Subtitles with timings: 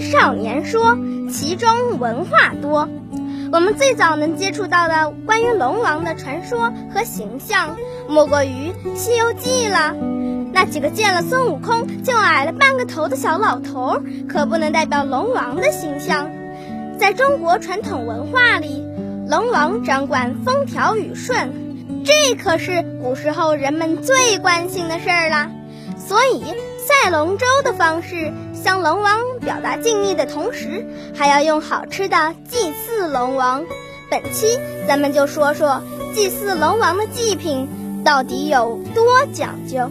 [0.00, 0.96] 少年说，
[1.30, 2.88] 其中文化多。
[3.52, 7.76] 我们最早能接触到的关于龙王的传说和形象，
[8.08, 9.94] 莫过于《西游记》了。
[10.52, 16.30] 那几个见了孙悟空就矮了半个头的小老头，可不能代表龙王的形象。
[16.98, 18.84] 在中国传统文化里，
[19.28, 21.50] 龙王掌管风调雨顺，
[22.04, 25.50] 这可是古时候人们最关心的事儿了。
[25.98, 26.44] 所以
[27.04, 28.32] 赛龙舟的方式。
[28.54, 33.66] 向龙王表达敬意的同时，还要用好吃的祭祀龙王。
[34.10, 34.58] 本期
[34.88, 35.82] 咱们就说说
[36.14, 37.68] 祭祀龙王的祭品
[38.06, 39.04] 到底有多
[39.34, 39.90] 讲究。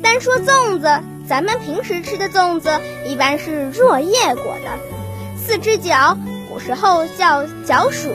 [0.00, 2.70] 单说粽子，咱们平时吃的粽子
[3.04, 4.78] 一般是箬叶裹的，
[5.36, 6.16] 四只脚，
[6.48, 8.12] 古时候叫脚黍。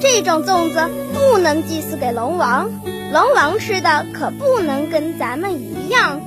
[0.00, 2.70] 这种粽子不能祭祀给龙王，
[3.12, 6.20] 龙王吃的可不能跟咱们一样。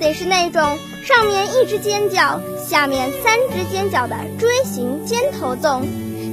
[0.00, 5.82] 得是那种上面一只尖角，下面三只尖角的锥形尖头粽，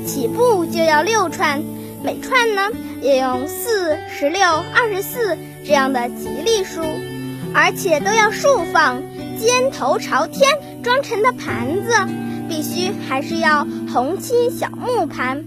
[0.07, 1.61] 起步就要六串，
[2.01, 2.69] 每串呢
[3.01, 4.41] 也用四、十六、
[4.73, 6.81] 二十四这样的吉利数，
[7.53, 9.03] 而且都要竖放，
[9.37, 10.49] 尖头朝天，
[10.81, 11.93] 装成的盘子
[12.47, 15.43] 必须还是要红漆小木盘。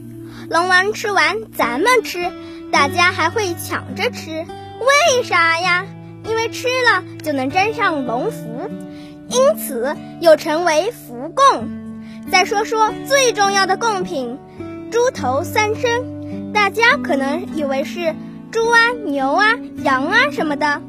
[0.50, 2.30] 龙王吃完，咱们吃，
[2.70, 5.86] 大家还会抢着吃，为啥呀？
[6.24, 8.70] 因为吃了就能沾上龙福，
[9.28, 11.68] 因此又称为福贡。
[12.30, 14.38] 再说说最重要的贡品，
[14.90, 16.52] 猪头三牲。
[16.52, 18.14] 大家可能以为是
[18.50, 19.46] 猪啊、牛啊、
[19.84, 20.82] 羊啊什么的，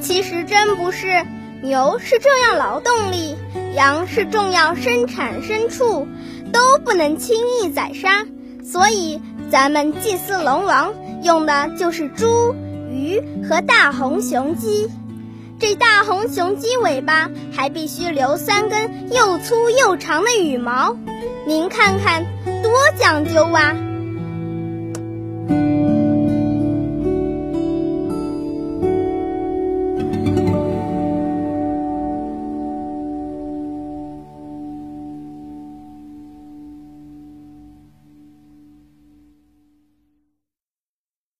[0.00, 1.24] 其实真不是。
[1.60, 3.34] 牛是重要劳动力，
[3.74, 6.06] 羊是重要生产牲畜，
[6.52, 8.24] 都不能轻易宰杀。
[8.64, 9.20] 所以
[9.50, 12.54] 咱们祭祀龙王用的就是猪。
[12.90, 14.88] 鱼和大红雄鸡，
[15.58, 20.96] 这大红雄鸡尾巴还必须留三根又粗又长的羽毛，
[21.46, 22.24] 您看看
[22.62, 23.76] 多讲究啊！